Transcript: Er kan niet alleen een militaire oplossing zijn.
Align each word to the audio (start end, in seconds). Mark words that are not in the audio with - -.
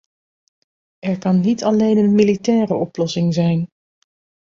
Er 1.03 1.17
kan 1.19 1.39
niet 1.39 1.63
alleen 1.63 1.97
een 1.97 2.15
militaire 2.15 2.73
oplossing 2.73 3.33
zijn. 3.33 3.69